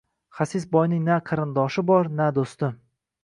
[0.37, 2.73] Xasis boyning na qarindoshi bor, na doʻsti